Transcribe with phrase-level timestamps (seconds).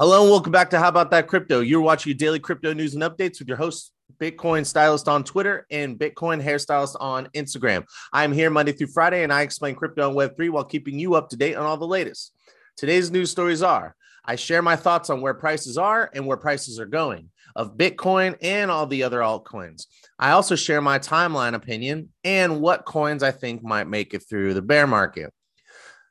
[0.00, 1.60] Hello and welcome back to How About That Crypto.
[1.60, 5.66] You're watching your daily crypto news and updates with your host, Bitcoin Stylist on Twitter
[5.70, 7.84] and Bitcoin Hairstylist on Instagram.
[8.10, 11.28] I'm here Monday through Friday and I explain crypto and Web3 while keeping you up
[11.28, 12.32] to date on all the latest.
[12.78, 13.94] Today's news stories are
[14.24, 18.38] I share my thoughts on where prices are and where prices are going of Bitcoin
[18.40, 19.84] and all the other altcoins.
[20.18, 24.54] I also share my timeline opinion and what coins I think might make it through
[24.54, 25.30] the bear market.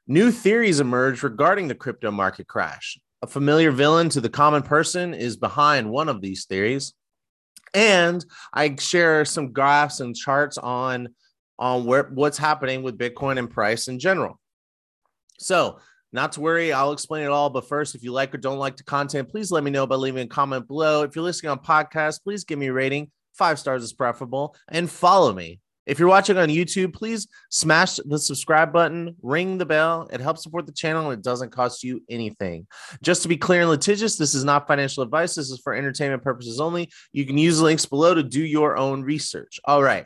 [0.05, 5.13] New theories emerge regarding the crypto market crash a familiar villain to the common person
[5.13, 6.93] is behind one of these theories.
[7.73, 11.09] And I share some graphs and charts on
[11.59, 14.39] on where what's happening with Bitcoin and price in general.
[15.39, 15.79] So,
[16.11, 17.49] not to worry, I'll explain it all.
[17.49, 19.95] But first, if you like or don't like the content, please let me know by
[19.95, 21.03] leaving a comment below.
[21.03, 23.11] If you're listening on podcast, please give me a rating.
[23.33, 28.19] Five stars is preferable, and follow me if you're watching on YouTube, please smash the
[28.19, 30.07] subscribe button, ring the bell.
[30.13, 32.67] It helps support the channel and it doesn't cost you anything.
[33.01, 35.35] Just to be clear and litigious, this is not financial advice.
[35.35, 36.91] This is for entertainment purposes only.
[37.11, 39.59] You can use the links below to do your own research.
[39.65, 40.05] All right.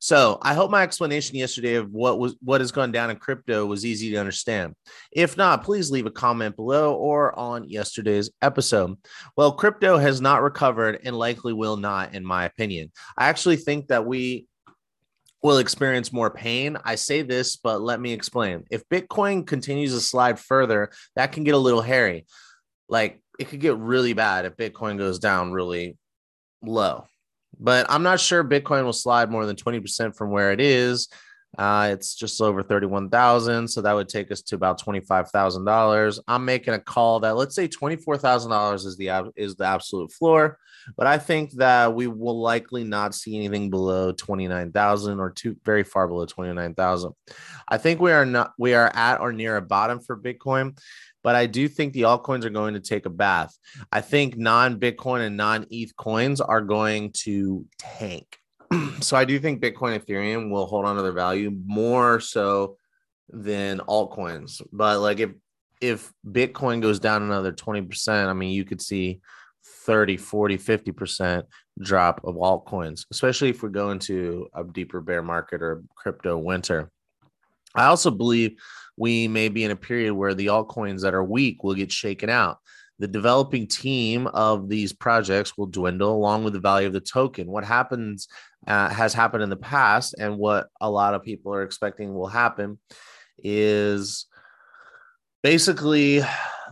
[0.00, 3.66] So I hope my explanation yesterday of what was what has gone down in crypto
[3.66, 4.74] was easy to understand.
[5.10, 8.96] If not, please leave a comment below or on yesterday's episode.
[9.36, 12.92] Well, crypto has not recovered and likely will not, in my opinion.
[13.16, 14.46] I actually think that we
[15.42, 16.76] will experience more pain.
[16.84, 18.64] I say this, but let me explain.
[18.70, 22.26] If Bitcoin continues to slide further, that can get a little hairy.
[22.88, 25.96] Like it could get really bad if Bitcoin goes down really
[26.62, 27.06] low.
[27.58, 31.08] But I'm not sure Bitcoin will slide more than 20% from where it is.
[31.56, 33.68] Uh, it's just over 31,000.
[33.68, 36.20] So that would take us to about $25,000.
[36.28, 40.58] I'm making a call that let's say $24,000 is the, is the absolute floor.
[40.96, 45.84] But I think that we will likely not see anything below 29,000 or too very
[45.84, 47.12] far below 29,000.
[47.68, 50.78] I think we are not, we are at or near a bottom for Bitcoin
[51.22, 53.56] but I do think the altcoins are going to take a bath.
[53.92, 58.38] I think non Bitcoin and non ETH coins are going to tank.
[59.00, 62.76] so I do think Bitcoin, Ethereum will hold on to their value more so
[63.28, 64.62] than altcoins.
[64.72, 65.30] But like if
[65.80, 69.20] if Bitcoin goes down another 20%, I mean, you could see
[69.88, 71.42] 30, 40, 50%
[71.80, 76.90] drop of altcoins, especially if we go into a deeper bear market or crypto winter.
[77.74, 78.58] I also believe
[78.98, 82.28] we may be in a period where the altcoins that are weak will get shaken
[82.28, 82.58] out
[82.98, 87.46] the developing team of these projects will dwindle along with the value of the token.
[87.46, 88.26] What happens
[88.66, 92.26] uh, has happened in the past, and what a lot of people are expecting will
[92.26, 92.78] happen
[93.38, 94.26] is
[95.44, 96.22] basically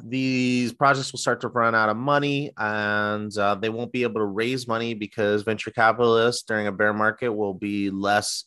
[0.09, 4.21] these projects will start to run out of money and uh, they won't be able
[4.21, 8.45] to raise money because venture capitalists during a bear market will be less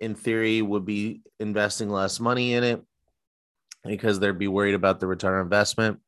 [0.00, 2.82] in theory would be investing less money in it
[3.84, 6.00] because they'd be worried about the return on investment.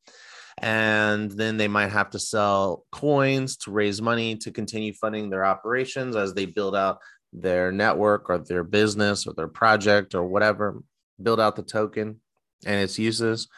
[0.61, 5.45] And then they might have to sell coins to raise money to continue funding their
[5.45, 6.99] operations as they build out
[7.33, 10.83] their network or their business or their project or whatever
[11.23, 12.21] build out the token
[12.65, 13.49] and its uses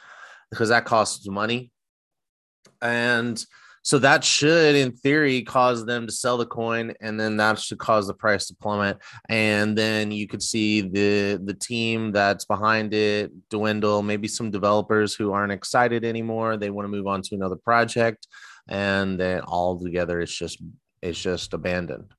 [0.50, 1.70] because that costs money
[2.82, 3.44] and
[3.82, 7.78] so that should, in theory, cause them to sell the coin, and then that should
[7.78, 8.98] cause the price to plummet.
[9.28, 14.02] And then you could see the the team that's behind it dwindle.
[14.02, 16.56] Maybe some developers who aren't excited anymore.
[16.56, 18.26] They want to move on to another project,
[18.68, 20.62] and then all together it's just
[21.00, 22.12] it's just abandoned.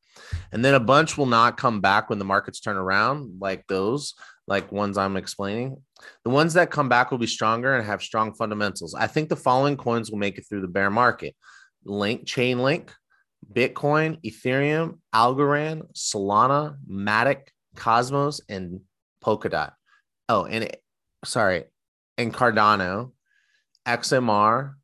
[0.52, 4.16] And then a bunch will not come back when the markets turn around, like those
[4.47, 5.78] like ones I'm explaining.
[6.24, 8.96] The ones that come back will be stronger and have strong fundamentals.
[8.96, 11.35] I think the following coins will make it through the bear market:
[11.85, 12.90] Link, Chainlink,
[13.51, 18.81] Bitcoin, Ethereum, Algorand, Solana, Matic, Cosmos, and
[19.24, 19.74] Polkadot.
[20.30, 20.75] Oh, and
[21.25, 21.66] sorry,
[22.18, 23.12] and Cardano,
[23.88, 24.75] XMR,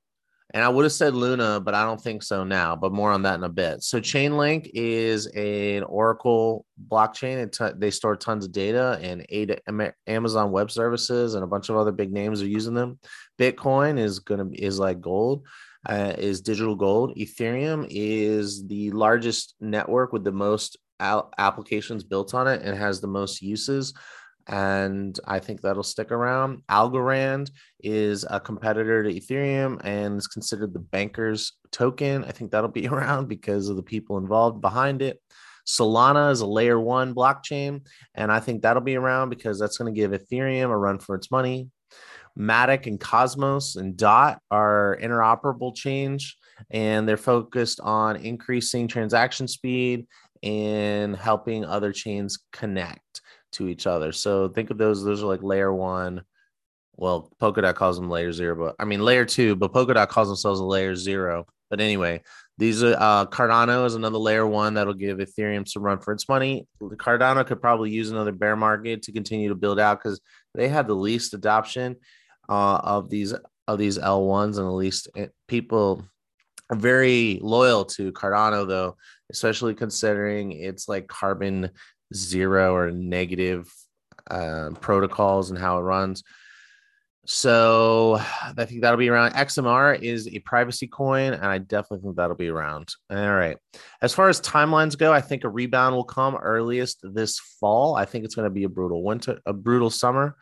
[0.54, 3.24] and I would have said Luna, but I don't think so now, but more on
[3.24, 3.84] that in a bit.
[3.84, 7.52] So Chainlink is an Oracle blockchain.
[7.52, 9.60] T- they store tons of data and eight
[10.08, 12.98] Amazon Web Services and a bunch of other big names are using them.
[13.38, 15.46] Bitcoin is to is like gold.
[15.88, 17.16] Uh, is digital gold.
[17.18, 23.08] Ethereum is the largest network with the most applications built on it and has the
[23.08, 23.94] most uses
[24.48, 26.64] and I think that'll stick around.
[26.70, 27.52] Algorand
[27.82, 32.24] is a competitor to Ethereum and is considered the banker's token.
[32.24, 35.22] I think that'll be around because of the people involved behind it.
[35.68, 37.86] Solana is a layer one blockchain,
[38.16, 41.14] and I think that'll be around because that's going to give Ethereum a run for
[41.16, 41.70] its money.
[42.40, 46.38] Matic and Cosmos and Dot are interoperable change,
[46.70, 50.08] and they're focused on increasing transaction speed
[50.42, 53.22] and helping other chains connect
[53.58, 54.12] to each other.
[54.12, 56.24] So think of those, those are like layer one
[56.98, 60.60] well, Polkadot calls them layer zero, but I mean layer two, but Polkadot calls themselves
[60.60, 61.46] a layer zero.
[61.70, 62.24] But anyway,
[62.58, 66.28] these are uh, Cardano is another layer one that'll give Ethereum some run for its
[66.28, 66.68] money.
[66.82, 70.20] Cardano could probably use another bear market to continue to build out because
[70.56, 71.98] they have the least adoption
[72.50, 73.34] uh, of these
[73.68, 76.04] of these L1s, and the least eh, people
[76.70, 78.96] are very loyal to Cardano, though,
[79.30, 81.70] especially considering it's like carbon
[82.14, 83.72] zero or negative
[84.30, 86.24] uh, protocols and how it runs.
[87.30, 89.34] So I think that'll be around.
[89.34, 92.88] XMR is a privacy coin, and I definitely think that'll be around.
[93.10, 93.58] All right.
[94.02, 97.96] As far as timelines go, I think a rebound will come earliest this fall.
[97.96, 100.38] I think it's going to be a brutal winter, a brutal summer.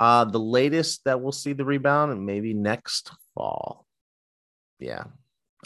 [0.00, 3.86] Uh, the latest that we'll see the rebound, maybe next fall.
[4.80, 5.04] Yeah,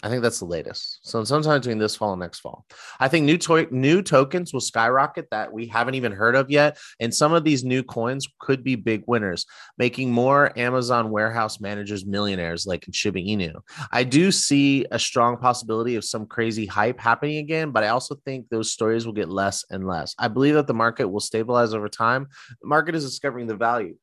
[0.01, 0.99] I think that's the latest.
[1.03, 2.65] So sometime between this fall and next fall.
[2.99, 6.77] I think new toy new tokens will skyrocket that we haven't even heard of yet,
[6.99, 9.45] and some of these new coins could be big winners,
[9.77, 13.53] making more Amazon warehouse managers millionaires, like in Shiba Inu.
[13.91, 18.15] I do see a strong possibility of some crazy hype happening again, but I also
[18.25, 20.15] think those stories will get less and less.
[20.17, 22.27] I believe that the market will stabilize over time.
[22.61, 23.95] The market is discovering the value.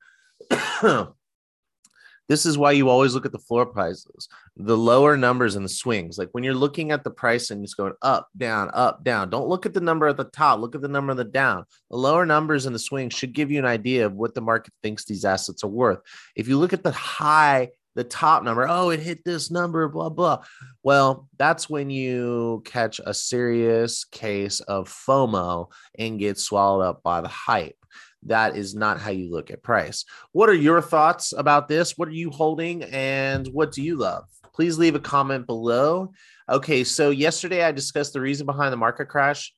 [2.28, 5.70] This is why you always look at the floor prices, the lower numbers and the
[5.70, 6.19] swings.
[6.19, 9.31] Like when you're looking at the price and it's going up, down, up, down.
[9.31, 10.61] Don't look at the number at the top.
[10.61, 11.64] Look at the number of the down.
[11.90, 14.75] The lower numbers and the swings should give you an idea of what the market
[14.82, 16.00] thinks these assets are worth.
[16.34, 20.11] If you look at the high, the top number, oh, it hit this number, blah,
[20.11, 20.43] blah.
[20.82, 27.22] Well, that's when you catch a serious case of FOMO and get swallowed up by
[27.22, 27.76] the hype
[28.26, 30.05] that is not how you look at price.
[30.32, 31.96] What are your thoughts about this?
[31.96, 34.25] What are you holding and what do you love?
[34.55, 36.12] Please leave a comment below.
[36.49, 39.52] Okay, so yesterday I discussed the reason behind the market crash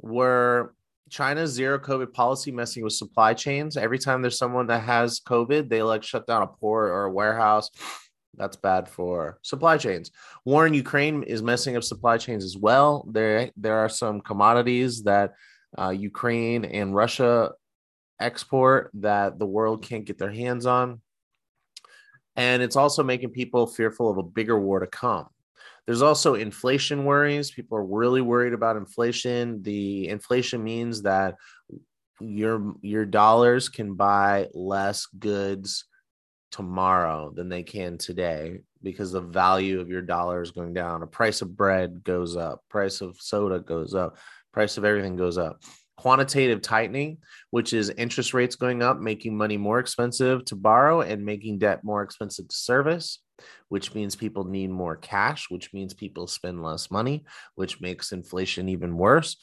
[0.00, 0.74] were
[1.10, 3.76] China's zero COVID policy messing with supply chains.
[3.76, 7.12] Every time there's someone that has COVID, they like shut down a port or a
[7.12, 7.70] warehouse.
[8.36, 10.10] That's bad for supply chains.
[10.44, 13.06] War in Ukraine is messing up supply chains as well.
[13.10, 15.34] There, there are some commodities that
[15.78, 17.52] uh, Ukraine and Russia
[18.24, 21.00] export that the world can't get their hands on.
[22.36, 25.28] And it's also making people fearful of a bigger war to come.
[25.86, 27.50] There's also inflation worries.
[27.50, 29.62] People are really worried about inflation.
[29.62, 31.34] The inflation means that
[32.20, 35.84] your your dollars can buy less goods
[36.50, 41.02] tomorrow than they can today because the value of your dollar is going down.
[41.02, 44.16] A price of bread goes up, price of soda goes up,
[44.52, 45.60] price of everything goes up
[45.96, 47.18] quantitative tightening,
[47.50, 51.84] which is interest rates going up, making money more expensive to borrow and making debt
[51.84, 53.20] more expensive to service,
[53.68, 57.24] which means people need more cash, which means people spend less money,
[57.54, 59.36] which makes inflation even worse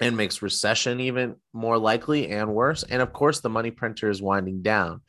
[0.00, 2.84] and makes recession even more likely and worse.
[2.84, 5.02] And of course, the money printer is winding down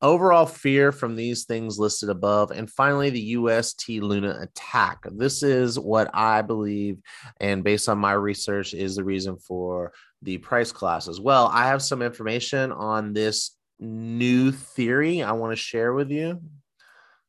[0.00, 2.50] overall fear from these things listed above.
[2.50, 5.00] And finally, the UST Luna attack.
[5.10, 6.98] This is what I believe,
[7.40, 9.92] and based on my research, is the reason for
[10.22, 11.50] the price class as well.
[11.52, 16.42] I have some information on this new theory I want to share with you.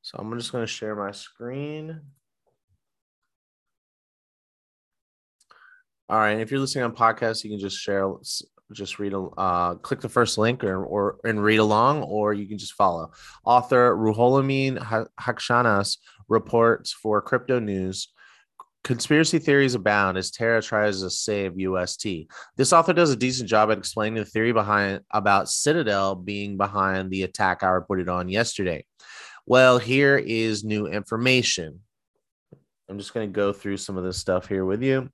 [0.01, 2.01] So I'm just going to share my screen.
[6.09, 6.39] All right.
[6.39, 8.11] If you're listening on podcast, you can just share
[8.73, 12.57] just read uh click the first link or, or and read along or you can
[12.57, 13.11] just follow.
[13.45, 18.09] Author Ruholamin Haqshanas reports for crypto news
[18.83, 22.07] conspiracy theories abound as terra tries to save ust
[22.55, 27.11] this author does a decent job at explaining the theory behind about citadel being behind
[27.11, 28.85] the attack i reported on yesterday.
[29.45, 31.81] Well here is new information.
[32.87, 35.09] I'm just going to go through some of this stuff here with you.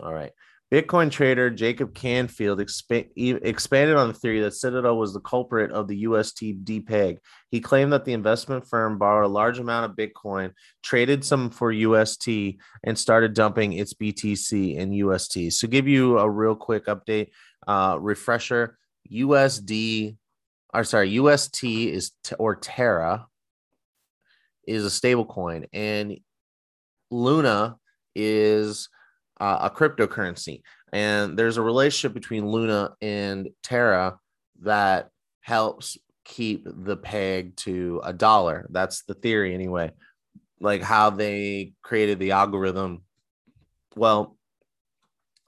[0.00, 0.32] All right.
[0.72, 5.86] Bitcoin trader Jacob Canfield exp- expanded on the theory that Citadel was the culprit of
[5.86, 7.18] the UST depeg.
[7.50, 11.70] He claimed that the investment firm borrowed a large amount of Bitcoin, traded some for
[11.70, 12.28] UST,
[12.82, 15.52] and started dumping its BTC and UST.
[15.52, 17.28] So, give you a real quick update,
[17.68, 18.76] uh, refresher:
[19.08, 20.16] USD,
[20.74, 23.26] or sorry, UST is t- or Terra
[24.66, 26.18] is a stable coin, and
[27.12, 27.76] Luna
[28.16, 28.88] is
[29.40, 30.62] uh, a cryptocurrency.
[30.92, 34.18] And there's a relationship between Luna and Terra
[34.62, 38.66] that helps keep the peg to a dollar.
[38.70, 39.92] That's the theory, anyway.
[40.60, 43.02] Like how they created the algorithm.
[43.94, 44.36] Well,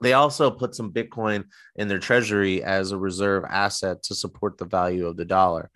[0.00, 4.64] they also put some Bitcoin in their treasury as a reserve asset to support the
[4.64, 5.71] value of the dollar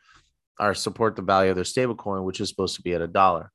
[0.60, 3.50] or support the value of their stablecoin, which is supposed to be at a dollar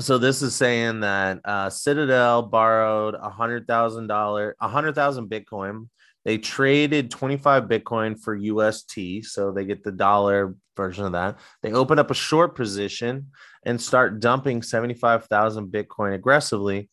[0.00, 5.28] so this is saying that uh, Citadel borrowed a hundred thousand dollar, a hundred thousand
[5.28, 5.88] Bitcoin
[6.24, 11.38] They traded 25 Bitcoin for UST, so they get the dollar version of that.
[11.62, 13.28] They open up a short position
[13.64, 16.88] and start dumping 75,000 Bitcoin aggressively.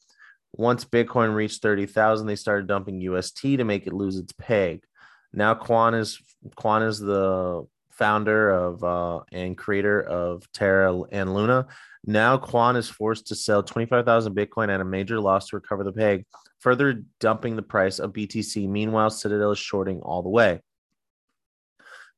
[0.54, 4.84] Once Bitcoin reached 30,000, they started dumping UST to make it lose its peg.
[5.32, 6.20] Now Kwon is
[6.58, 11.68] Kwon is the founder of uh, and creator of Terra and Luna.
[12.06, 15.92] Now Kwon is forced to sell 25,000 Bitcoin at a major loss to recover the
[15.92, 16.26] peg,
[16.60, 18.68] further dumping the price of BTC.
[18.68, 20.62] Meanwhile, Citadel is shorting all the way.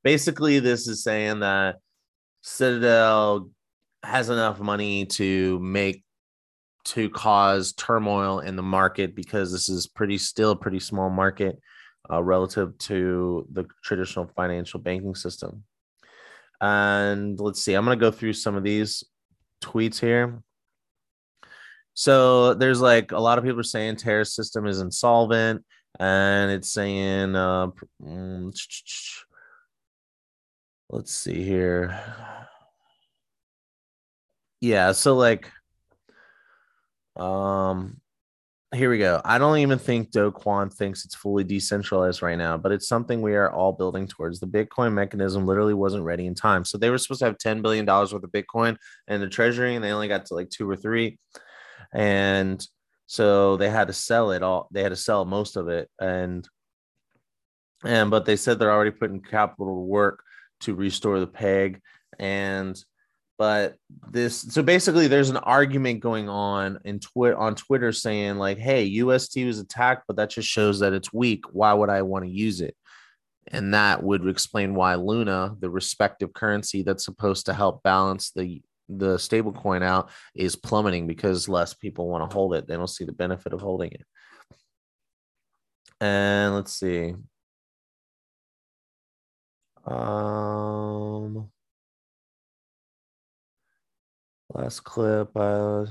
[0.04, 1.78] Basically, this is saying that
[2.42, 3.50] Citadel
[4.04, 6.04] has enough money to make
[6.84, 11.60] to cause turmoil in the market because this is pretty still pretty small market
[12.12, 15.64] uh, relative to the traditional financial banking system.
[16.60, 19.04] And let's see, I'm going to go through some of these
[19.62, 20.41] tweets here.
[21.94, 25.63] So there's like a lot of people are saying Terra system is insolvent,
[26.00, 27.68] and it's saying, uh,
[28.01, 28.53] mm,
[30.89, 32.00] let's see here.
[34.62, 35.51] Yeah, so like,
[37.15, 38.00] um,
[38.74, 39.22] here we go.
[39.25, 43.22] I don't even think Do Kwon thinks it's fully decentralized right now, but it's something
[43.22, 44.40] we are all building towards.
[44.40, 46.63] The Bitcoin mechanism literally wasn't ready in time.
[46.63, 49.84] So they were supposed to have $10 billion worth of Bitcoin and the treasury, and
[49.84, 51.20] they only got to like two or three.
[51.94, 52.66] And
[53.08, 54.70] so they had to sell it all.
[54.72, 55.90] They had to sell most of it.
[56.00, 56.48] And
[57.84, 60.24] and but they said they're already putting capital to work
[60.62, 61.82] to restore the peg.
[62.20, 62.82] And
[63.41, 63.75] but
[64.12, 68.83] this so basically there's an argument going on in Twitter on Twitter saying like hey
[68.83, 71.45] UST was attacked but that just shows that it's weak.
[71.51, 72.75] Why would I want to use it?
[73.48, 78.62] And that would explain why Luna the respective currency that's supposed to help balance the
[78.88, 82.67] the stable coin out is plummeting because less people want to hold it.
[82.67, 84.05] They don't see the benefit of holding it.
[86.00, 87.15] And let's see.
[89.88, 91.50] Um
[94.53, 95.31] Last clip.
[95.36, 95.39] I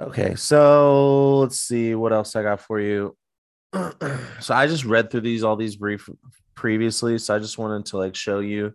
[0.00, 3.16] okay, so let's see what else I got for you.
[4.40, 6.08] so I just read through these all these brief
[6.54, 8.74] previously, so I just wanted to like show you.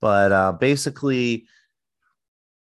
[0.00, 1.46] But uh, basically,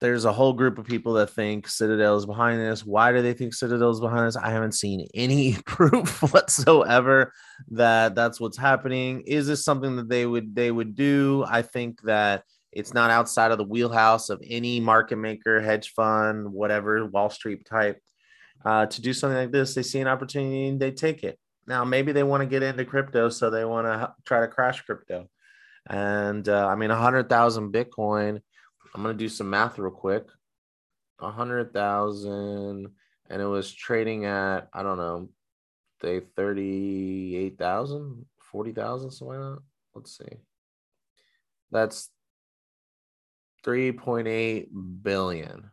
[0.01, 2.85] there's a whole group of people that think Citadel is behind this.
[2.85, 4.37] Why do they think Citadel is behind this?
[4.37, 7.33] I haven't seen any proof whatsoever
[7.71, 9.23] that that's what's happening.
[9.23, 11.45] Is this something that they would they would do?
[11.47, 12.43] I think that
[12.79, 17.67] it's not outside of the wheelhouse of any market maker, hedge fund, whatever, Wall Street
[17.67, 18.01] type.
[18.65, 21.39] Uh, to do something like this, they see an opportunity and they take it.
[21.67, 24.83] Now, maybe they want to get into crypto, so they want to try to crash
[24.83, 25.29] crypto.
[25.89, 28.41] And uh, I mean, 100,000 Bitcoin,
[28.95, 30.27] I'm going to do some math real quick.
[31.19, 32.89] 100,000,
[33.29, 35.31] and it was trading at, I don't know,
[36.01, 39.63] say 38,000, 40,000, something like that.
[39.97, 40.37] Let's see.
[41.73, 42.11] That's
[43.65, 44.69] 3.8
[45.03, 45.71] billion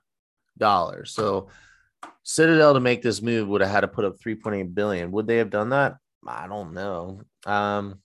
[0.58, 1.12] dollars.
[1.12, 1.50] So
[2.24, 5.12] Citadel to make this move would have had to put up 3.8 billion.
[5.12, 5.98] Would they have done that?
[6.28, 7.22] I don't know.
[7.46, 8.00] Um,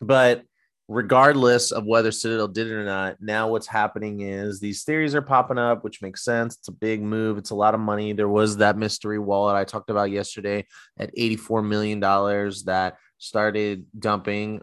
[0.00, 0.42] but
[0.88, 5.22] regardless of whether Citadel did it or not, now what's happening is these theories are
[5.22, 6.56] popping up, which makes sense.
[6.56, 7.38] It's a big move.
[7.38, 8.12] It's a lot of money.
[8.12, 10.64] There was that mystery wallet I talked about yesterday
[10.98, 14.62] at $84 million that started dumping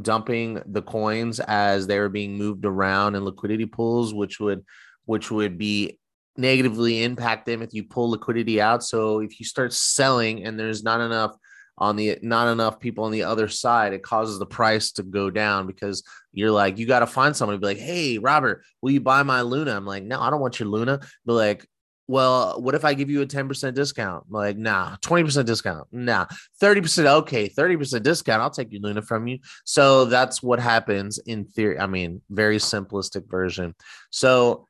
[0.00, 4.64] dumping the coins as they were being moved around in liquidity pools, which would
[5.06, 5.98] which would be
[6.36, 8.82] negatively impact them if you pull liquidity out.
[8.82, 11.36] So if you start selling and there's not enough
[11.78, 15.30] on the not enough people on the other side, it causes the price to go
[15.30, 19.00] down because you're like, you got to find somebody be like, hey, Robert, will you
[19.00, 19.76] buy my Luna?
[19.76, 21.00] I'm like, no, I don't want your Luna.
[21.24, 21.66] But like,
[22.10, 24.24] well, what if I give you a 10% discount?
[24.30, 25.86] like, nah, 20% discount.
[25.92, 26.26] Nah,
[26.60, 27.06] 30%.
[27.06, 28.42] Okay, 30% discount.
[28.42, 29.38] I'll take your Luna from you.
[29.64, 31.78] So that's what happens in theory.
[31.78, 33.76] I mean, very simplistic version.
[34.10, 34.66] So,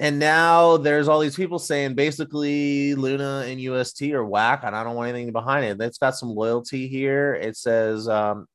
[0.00, 4.82] and now there's all these people saying basically Luna and UST are whack, and I
[4.82, 5.80] don't want anything behind it.
[5.80, 7.34] It's got some loyalty here.
[7.34, 8.48] It says, um,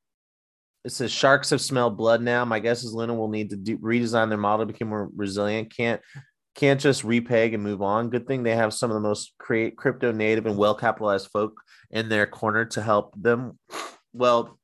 [0.84, 2.44] it says sharks have smelled blood now.
[2.44, 5.74] My guess is Luna will need to do, redesign their model to become more resilient.
[5.74, 6.02] Can't
[6.56, 8.10] can't just repeg and move on.
[8.10, 11.62] Good thing they have some of the most create crypto native and well capitalized folk
[11.90, 13.58] in their corner to help them.
[14.14, 14.60] Well,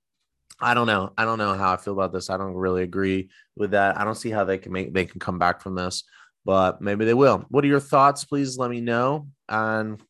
[0.59, 1.13] I don't know.
[1.17, 2.29] I don't know how I feel about this.
[2.29, 3.97] I don't really agree with that.
[3.97, 6.03] I don't see how they can make they can come back from this,
[6.45, 7.45] but maybe they will.
[7.49, 8.25] What are your thoughts?
[8.25, 9.27] Please let me know.
[9.47, 10.01] And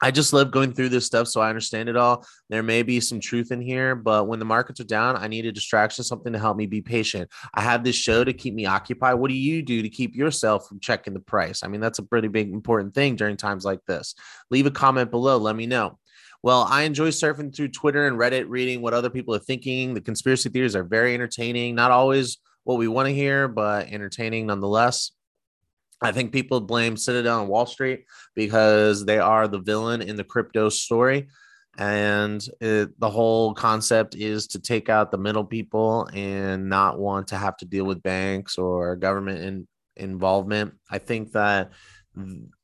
[0.00, 2.24] I just love going through this stuff so I understand it all.
[2.48, 5.46] There may be some truth in here, but when the markets are down, I need
[5.46, 7.30] a distraction, something to help me be patient.
[7.54, 9.14] I have this show to keep me occupied.
[9.14, 11.62] What do you do to keep yourself from checking the price?
[11.64, 14.14] I mean, that's a pretty big important thing during times like this.
[14.50, 15.36] Leave a comment below.
[15.38, 15.98] Let me know.
[16.42, 19.94] Well, I enjoy surfing through Twitter and Reddit, reading what other people are thinking.
[19.94, 21.74] The conspiracy theories are very entertaining.
[21.74, 25.10] Not always what we want to hear, but entertaining nonetheless.
[26.00, 30.24] I think people blame Citadel and Wall Street because they are the villain in the
[30.24, 31.28] crypto story.
[31.76, 37.28] And it, the whole concept is to take out the middle people and not want
[37.28, 40.74] to have to deal with banks or government in, involvement.
[40.90, 41.72] I think that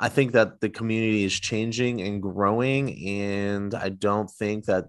[0.01, 4.89] I think that the community is changing and growing, and I don't think that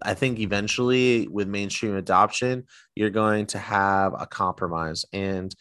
[0.00, 2.64] I think eventually with mainstream adoption,
[2.94, 5.04] you're going to have a compromise.
[5.12, 5.54] And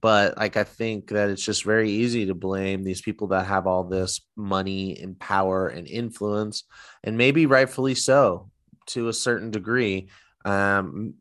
[0.00, 3.66] but like I think that it's just very easy to blame these people that have
[3.66, 6.64] all this money and power and influence,
[7.04, 8.50] and maybe rightfully so
[8.86, 10.08] to a certain degree.
[10.44, 11.14] Um,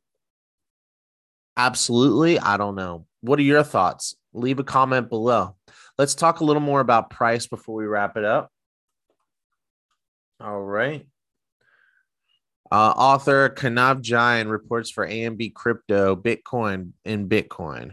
[1.55, 3.05] absolutely, I don't know.
[3.21, 4.15] What are your thoughts?
[4.33, 5.55] Leave a comment below.
[5.97, 8.51] Let's talk a little more about price before we wrap it up.
[10.39, 11.05] All right.
[12.71, 17.91] Uh, author Kanav Jain reports for AMB Crypto, Bitcoin, and Bitcoin.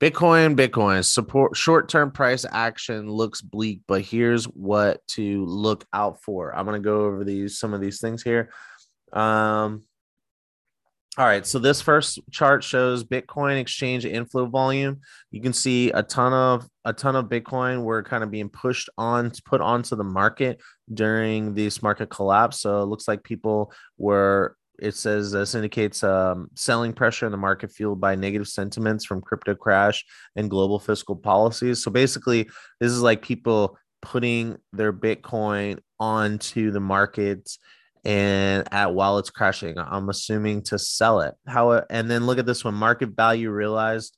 [0.00, 6.22] Bitcoin, Bitcoin support short term price action looks bleak, but here's what to look out
[6.22, 6.54] for.
[6.54, 8.50] I'm to go over these some of these things here.
[9.12, 9.82] Um,
[11.16, 15.00] all right, so this first chart shows Bitcoin exchange inflow volume.
[15.32, 18.88] You can see a ton of a ton of Bitcoin were kind of being pushed
[18.96, 20.60] on put onto the market
[20.94, 22.60] during this market collapse.
[22.60, 27.38] So it looks like people were it says this indicates um, selling pressure in the
[27.38, 30.04] market fueled by negative sentiments from crypto crash
[30.36, 31.82] and global fiscal policies.
[31.82, 32.44] So basically,
[32.80, 37.58] this is like people putting their Bitcoin onto the markets
[38.04, 39.76] and at while it's crashing.
[39.76, 41.34] I'm assuming to sell it.
[41.46, 44.16] How and then look at this one market value realized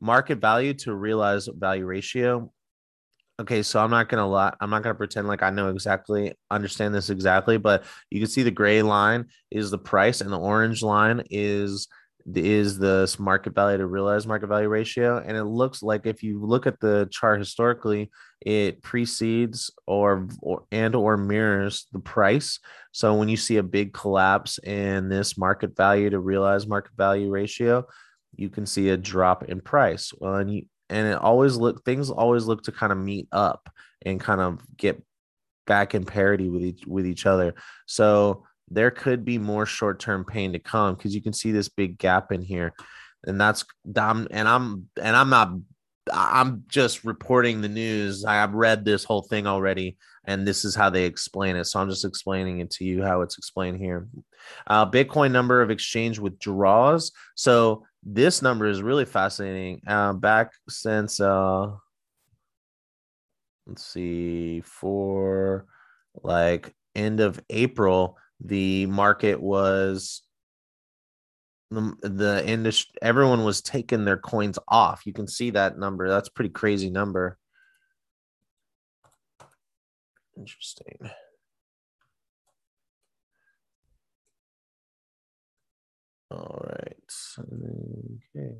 [0.00, 2.52] market value to realized value ratio
[3.40, 6.94] okay so i'm not gonna lie i'm not gonna pretend like i know exactly understand
[6.94, 10.82] this exactly but you can see the gray line is the price and the orange
[10.82, 11.88] line is
[12.34, 16.42] is the market value to realized market value ratio and it looks like if you
[16.42, 22.60] look at the chart historically it precedes or, or and or mirrors the price.
[22.92, 27.30] So when you see a big collapse in this market value to realized market value
[27.30, 27.86] ratio
[28.36, 30.12] you can see a drop in price.
[30.18, 30.62] Well, and you
[30.94, 33.68] and it always look things always look to kind of meet up
[34.06, 35.02] and kind of get
[35.66, 37.54] back in parity with each with each other
[37.86, 41.68] so there could be more short term pain to come because you can see this
[41.68, 42.72] big gap in here.
[43.24, 43.64] And that's
[43.96, 45.52] I'm and I'm and I'm not
[46.12, 48.24] I'm just reporting the news.
[48.24, 51.64] I've read this whole thing already, and this is how they explain it.
[51.64, 54.06] So I'm just explaining it to you how it's explained here.
[54.66, 57.12] Uh, Bitcoin number of exchange withdrawals.
[57.36, 59.80] So this number is really fascinating.
[59.86, 61.70] Uh, back since uh,
[63.66, 65.66] let's see, for
[66.22, 70.22] like end of April, the market was
[71.70, 75.06] the, the industry everyone was taking their coins off.
[75.06, 76.08] You can see that number.
[76.08, 77.38] That's pretty crazy number.
[80.36, 81.10] Interesting
[86.30, 86.96] all right
[87.38, 88.54] okay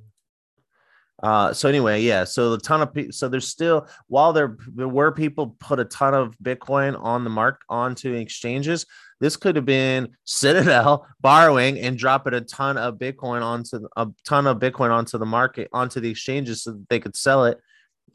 [1.23, 2.25] uh, so anyway, yeah.
[2.25, 3.13] So the ton of people.
[3.13, 7.31] So there's still while there there were people put a ton of Bitcoin on the
[7.31, 8.85] mark onto exchanges.
[9.21, 14.47] This could have been Citadel borrowing and dropping a ton of Bitcoin onto a ton
[14.47, 17.59] of Bitcoin onto the market onto the exchanges so that they could sell it,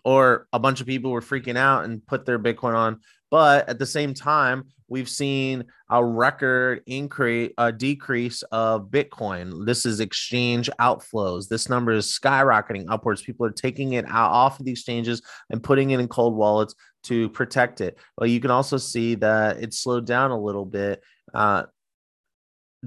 [0.03, 2.99] or a bunch of people were freaking out and put their Bitcoin on
[3.31, 9.65] but at the same time, we've seen a record increase, a decrease of Bitcoin.
[9.65, 11.47] This is exchange outflows.
[11.47, 13.21] This number is skyrocketing upwards.
[13.21, 16.73] People are taking it out off of the exchanges and putting it in cold wallets
[17.03, 17.97] to protect it.
[18.17, 21.01] But you can also see that it slowed down a little bit
[21.33, 21.63] uh,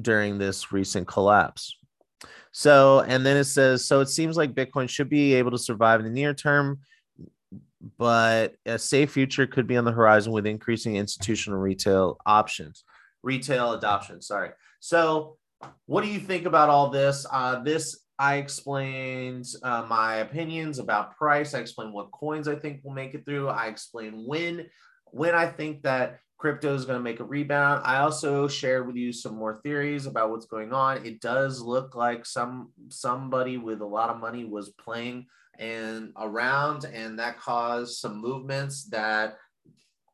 [0.00, 1.76] during this recent collapse.
[2.50, 6.00] So, and then it says, so it seems like Bitcoin should be able to survive
[6.00, 6.80] in the near term
[7.98, 12.84] but a safe future could be on the horizon with increasing institutional retail options,
[13.22, 14.20] retail adoption.
[14.20, 14.50] Sorry.
[14.80, 15.36] So,
[15.86, 17.26] what do you think about all this?
[17.30, 21.54] Uh, this I explained uh, my opinions about price.
[21.54, 23.48] I explained what coins I think will make it through.
[23.48, 24.66] I explained when
[25.06, 27.82] when I think that crypto is going to make a rebound.
[27.84, 31.06] I also shared with you some more theories about what's going on.
[31.06, 35.26] It does look like some somebody with a lot of money was playing
[35.58, 39.36] and around, and that caused some movements that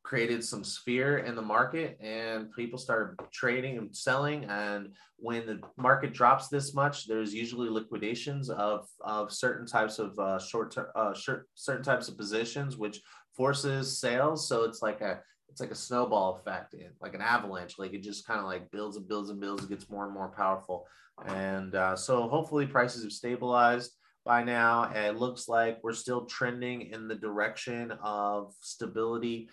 [0.02, 5.60] created some sphere in the market and people started trading and selling and when the
[5.76, 10.86] market drops this much there's usually liquidations of of certain types of uh, short term
[10.94, 11.12] uh,
[11.54, 13.02] certain types of positions which
[13.36, 17.78] forces sales so it's like a it's like a snowball effect, like an avalanche.
[17.78, 20.14] Like it just kind of like builds and builds and builds, and gets more and
[20.14, 20.86] more powerful.
[21.26, 23.92] And uh, so hopefully prices have stabilized
[24.28, 24.92] by now.
[24.94, 29.48] It looks like we're still trending in the direction of stability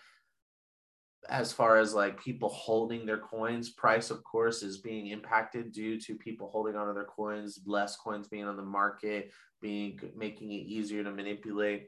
[1.30, 3.70] as far as like people holding their coins.
[3.70, 8.28] Price of course is being impacted due to people holding onto their coins less coins
[8.28, 11.86] being on the market being making it easier to manipulate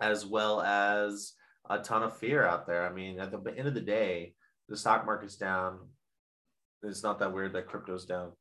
[0.00, 1.34] as well as
[1.70, 2.84] a ton of fear out there.
[2.84, 4.34] I mean at the end of the day
[4.68, 5.78] the stock market's down.
[6.82, 8.32] It's not that weird that crypto's down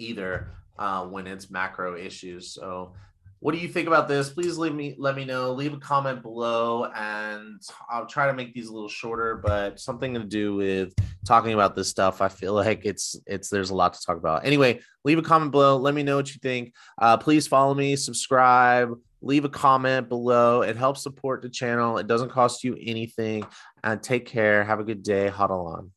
[0.00, 2.92] either uh, when it's macro issues so
[3.40, 4.28] what do you think about this?
[4.28, 5.52] Please leave me let me know.
[5.52, 10.12] Leave a comment below, and I'll try to make these a little shorter, but something
[10.12, 10.92] to do with
[11.24, 12.20] talking about this stuff.
[12.20, 14.44] I feel like it's it's there's a lot to talk about.
[14.44, 15.78] Anyway, leave a comment below.
[15.78, 16.74] Let me know what you think.
[16.98, 20.60] Uh, please follow me, subscribe, leave a comment below.
[20.60, 21.96] It helps support the channel.
[21.96, 23.46] It doesn't cost you anything.
[23.82, 24.64] And take care.
[24.64, 25.28] Have a good day.
[25.28, 25.92] Huddle on.